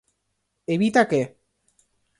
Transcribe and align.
Evita 0.75 1.07
que 1.07 1.21